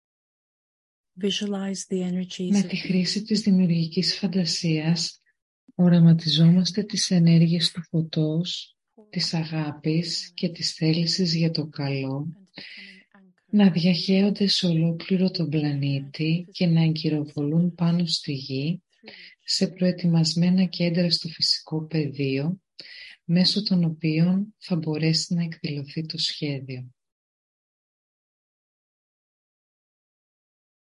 [1.14, 5.22] visualize the energies Με of τη χρήση της δημιουργικής φαντασίας
[5.74, 8.76] οραματιζόμαστε τις ενέργειες του φωτός,
[9.10, 15.30] της αγάπης και της θέλησης για το καλό and becoming anchored να διαχέονται σε ολόκληρο
[15.30, 18.89] τον πλανήτη και να εγκυροβολούν πάνω στη γη through which
[19.44, 22.60] σε προετοιμασμένα κέντρα στο φυσικό πεδίο
[23.24, 26.90] μέσω των οποίων θα μπορέσει να εκδηλωθεί το σχέδιο.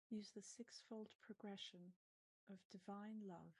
[0.10, 1.84] use the sixfold progression
[2.50, 3.54] of divine love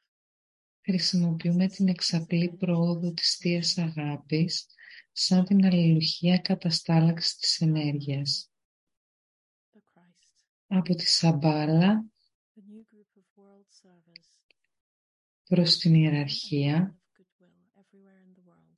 [0.82, 4.66] Χρησιμοποιούμε την εξαπλή πρόοδο της Θείας Αγάπης
[5.12, 8.52] σαν την αλληλουχία καταστάλαξης της ενέργειας.
[9.74, 12.06] the Christ, Από τη Σαμπάλα
[12.56, 14.28] the new group of world servers,
[15.48, 17.00] προς την and ιεραρχία.
[17.14, 18.78] Of goodwill everywhere in the world.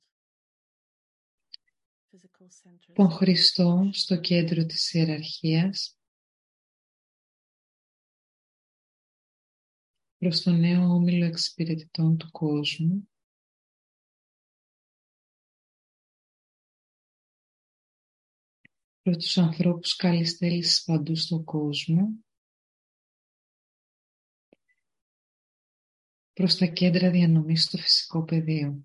[2.10, 5.98] Physical centers των Χριστών στο κέντρο της ιεραρχίας.
[10.16, 13.08] Προς το νέο όμιλο εξυπηρετητών του κόσμου.
[19.02, 22.24] Προς τους ανθρώπους καλής θέλησης παντού στον κόσμο
[26.40, 28.84] προς τα κέντρα διανομής στο φυσικό πεδίο.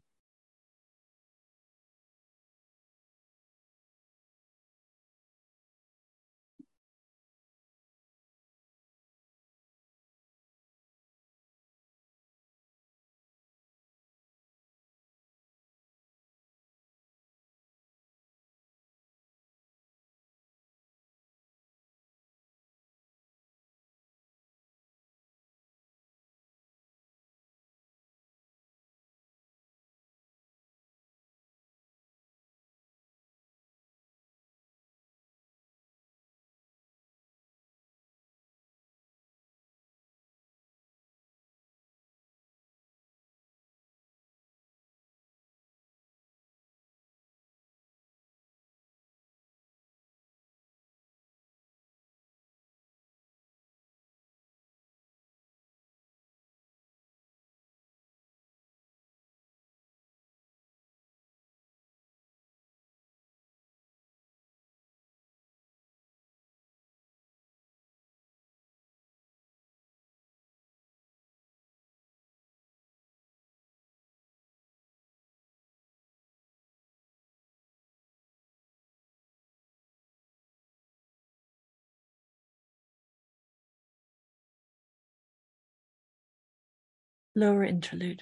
[87.35, 88.21] Lower interlude.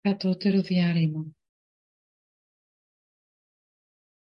[0.00, 1.36] Κατώτερο διάλειμμα.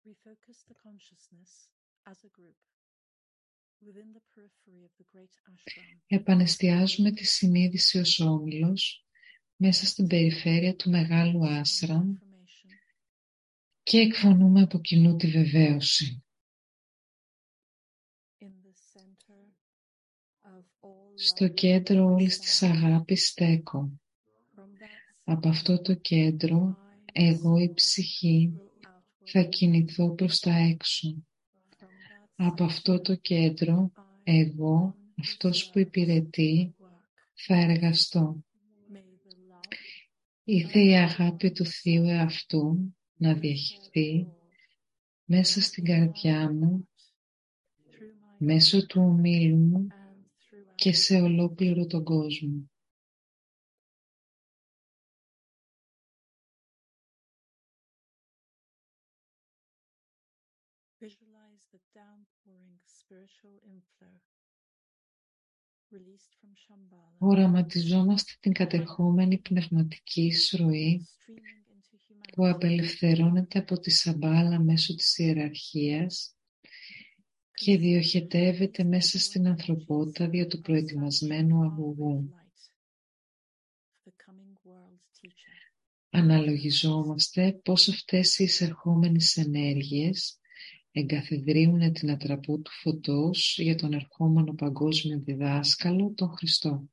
[0.05, 1.69] Refocus the consciousness
[2.11, 2.57] as a group
[3.87, 9.07] within the periphery of the great ashram Επανεστιάζουμε τη συνείδηση ως όμιλος
[9.57, 12.71] μέσα στην περιφέρεια του Μεγάλου Άσραμ information
[13.83, 16.25] και εκφωνούμε από κοινού τη βεβαίωση.
[18.41, 19.43] in the center
[20.57, 22.67] of all Στο love κέντρο όλης της stand.
[22.69, 23.91] αγάπης στέκω.
[24.57, 29.31] From that Από αυτό το κέντρο, I εγώ η ψυχή will outward.
[29.31, 31.09] θα κινηθώ προς τα έξω.
[31.79, 36.85] From that Από αυτό το κέντρο, I, εγώ, one who αυτός που serves, υπηρετεί, work.
[37.35, 38.45] θα εργαστώ.
[38.93, 39.77] May the love
[40.45, 44.33] Ήθε η αγάπη του Θείου εαυτού να διαχειριστεί pour
[45.25, 46.89] μέσα στην καρδιά μου,
[47.91, 50.02] through my μέσω του ομίλου μου and throughout
[50.83, 52.71] και σε ολόκληρο τον κόσμο.
[61.01, 64.17] Visualize the downpouring spiritual inflow
[65.91, 73.91] released from Shambhala, Οραματιζόμαστε την κατεχόμενη πνευματική εισρωή streaming into που humanity απελευθερώνεται από τη
[73.91, 76.37] Σαμπάλα μέσω της ιεραρχίας
[77.55, 82.35] και διοχετεύεται μέσα στην ανθρωπότητα δια του προετοιμασμένου αγωγού.
[83.95, 85.63] For the coming world teacher,
[86.11, 90.39] Αναλογιζόμαστε πώς αυτές οι εισερχόμενες ενέργειες
[90.91, 96.89] εγκαθιδρύουν την ατραπό του φωτός για τον ερχόμενο παγκόσμιο διδάσκαλο, τον Χριστό.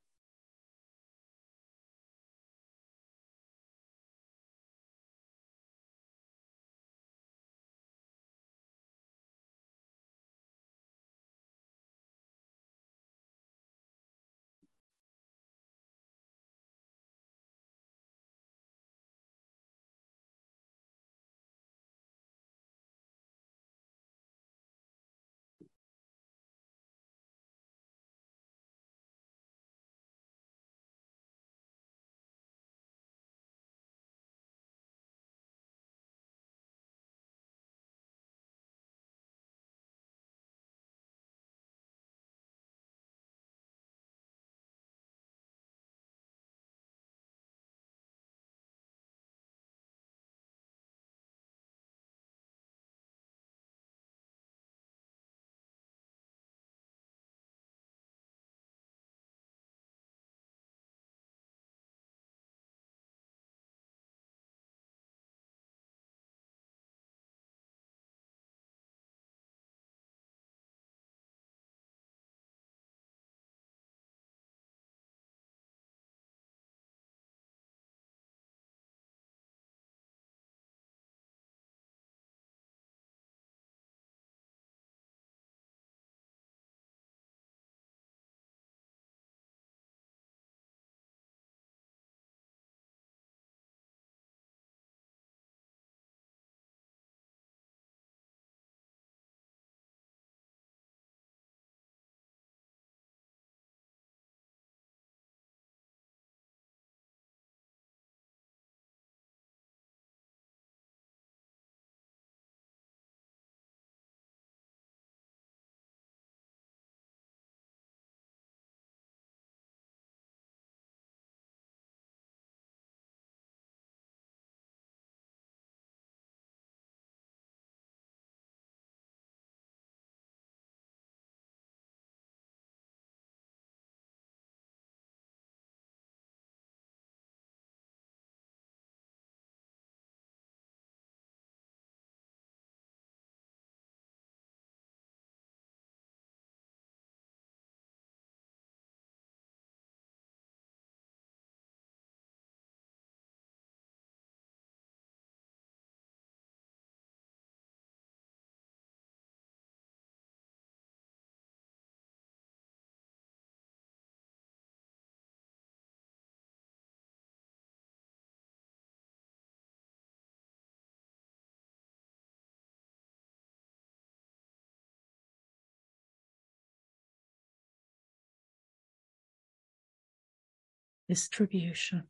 [181.09, 182.01] Distribution,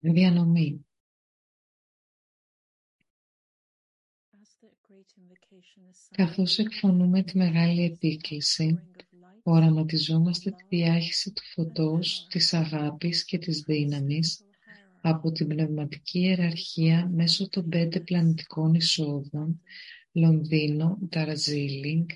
[0.00, 0.86] διανομή.
[4.40, 10.50] as the great invocation is sung, Καθώς εκφωνούμε τη μεγάλη επίκληση, pouring of light οραματιζόμαστε
[10.50, 17.08] τη διάχυση του φωτός, της αγάπης και της δύναμης spiritual hierarchy από την πνευματική ιεραρχία
[17.08, 19.62] μέσω των πέντε πλανητικών εισόδων
[20.12, 22.06] Λονδίνο, Νταρζίλινγκ,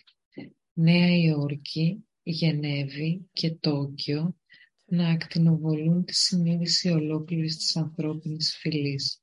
[0.72, 4.36] Νέα Υόρκη, Γενέβη και Τόκιο
[4.84, 9.21] να ακτινοβολούν τη συνείδηση ολόκληρης της ανθρώπινης φυλής.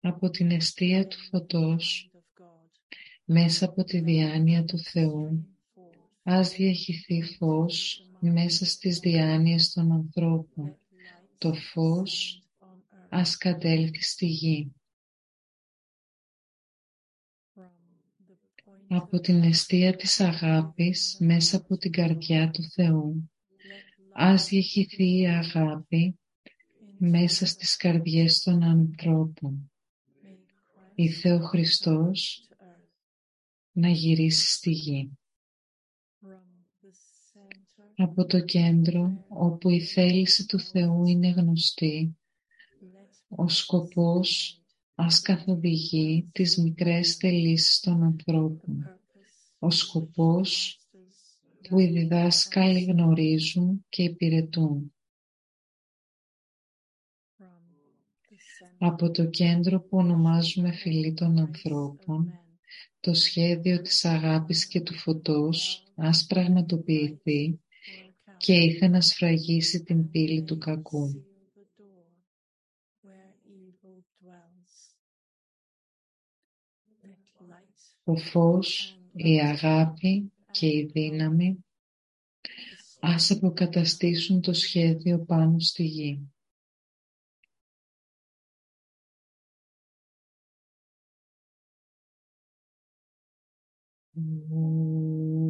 [0.00, 2.70] Από την αιστεία του in the φωτός, mind of God,
[3.24, 6.08] μέσα από τη διάνοια του Θεού, stream forth.
[6.22, 10.66] ας διαχυθεί φως μέσα στις διάνοιες των ανθρώπων.
[10.66, 13.06] Let light Το φως descend on earth.
[13.10, 14.72] ας κατέλθει στη γη.
[17.54, 17.70] from
[18.28, 23.30] the point Από of την light, αιστεία της αγάπης, μέσα από την καρδιά του Θεού,
[23.50, 26.21] let light ας διαχυθεί η αγάπη into
[27.04, 29.70] μέσα στις καρδιές των ανθρώπων.
[30.22, 30.36] may
[30.94, 32.88] Η Christ Θεό Χριστός to earth
[33.72, 35.18] να γυρίσει στη γη.
[36.20, 36.26] from
[36.82, 36.90] the
[37.32, 42.16] center Από το κέντρο, όπου η θέληση του Θεού είναι γνωστή,
[42.80, 44.60] let ο σκοπός
[44.94, 48.84] ας καθοδηγεί τις μικρές θελήσεις των ανθρώπων.
[48.84, 54.92] purpose Ο σκοπός masters που οι διδάσκαλοι γνωρίζουν και υπηρετούν.
[58.84, 62.42] Από το κέντρο που ονομάζουμε φυλή των race of ανθρώπων, men
[63.00, 69.82] το σχέδιο της αγάπης και του φωτός ας πραγματοποιηθεί work out και ήθε να σφραγίσει
[69.82, 71.08] την πύλη του and κακού.
[71.08, 72.04] seal the door
[73.02, 74.74] where evil dwells.
[77.02, 81.64] Let light Το φως, η αγάπη και η δύναμη
[83.00, 86.32] ας αποκαταστήσουν το σχέδιο πάνω στη γη.
[94.18, 95.41] Mm-hmm.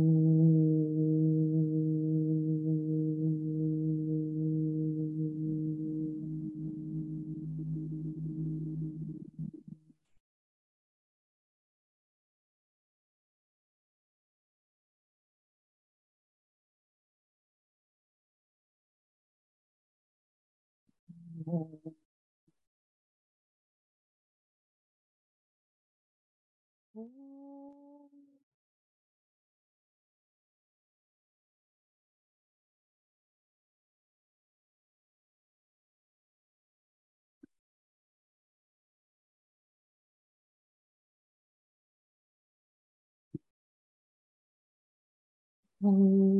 [45.83, 46.32] うん。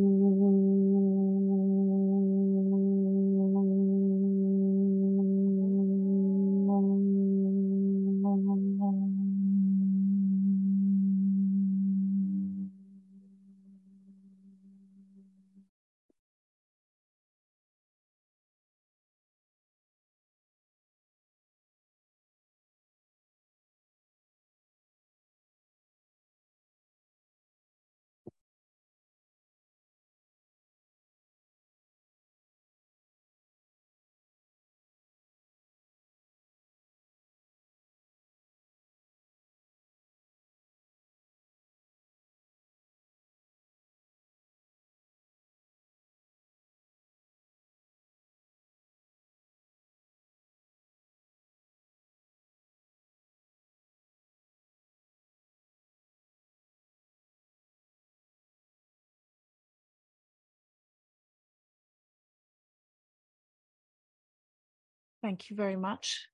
[65.23, 66.29] Thank you very much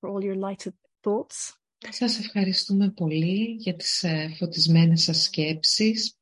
[0.00, 1.56] for all your lighted thoughts.
[1.90, 6.16] Σας ευχαριστούμε πολύ για τις ε, φωτισμένες σας σκέψεις.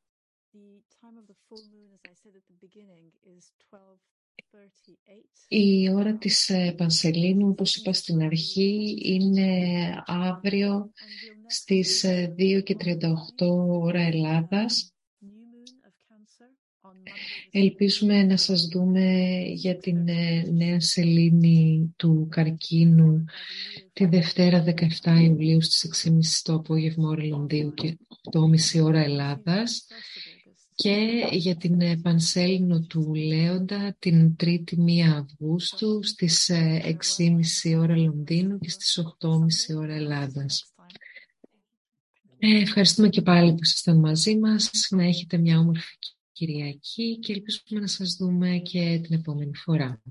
[0.53, 0.57] The
[1.01, 5.45] time of the full moon, as I said at the beginning, is 12:38.
[5.47, 9.49] Η ώρα της ε, Πανσελίνου, όπως είπα στην αρχή, είναι
[10.05, 12.97] αύριο And we'll next στις ε, 2 και 38
[13.69, 14.93] ώρα Ελλάδας.
[17.51, 23.25] Ελπίζουμε να σας δούμε για την ε, νέα σελήνη του καρκίνου
[23.93, 24.63] τη Δευτέρα
[25.03, 27.97] 17 Ιουλίου στις 6.30 το απόγευμα ώρα Λονδίου και
[28.75, 29.85] 8.30 ώρα Ελλάδας
[30.75, 34.77] και για την ε, Πανσέλινο του Λέοντα την 3η 1
[35.15, 40.73] Αυγούστου στις 6.30 ε, ώρα Λονδίνου και στις 8.30 ώρα Ελλάδας.
[42.37, 44.71] Ε, ευχαριστούμε και πάλι που ήσασταν μαζί μας.
[44.89, 45.97] Να έχετε μια όμορφη
[46.45, 50.01] Κυριακή και ελπίζουμε να σας δούμε και την επόμενη φορά.